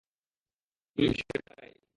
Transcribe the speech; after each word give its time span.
হুম, 0.97 1.11
সেটাই। 1.19 1.71